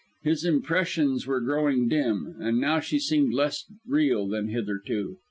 His 0.23 0.45
impressions 0.45 1.27
were 1.27 1.41
growing 1.41 1.87
dim; 1.87 2.33
and 2.39 2.59
now 2.59 2.79
she 2.79 2.97
seemed 2.97 3.35
less 3.35 3.65
real 3.85 4.27
than 4.27 4.47
hitherto. 4.49 5.17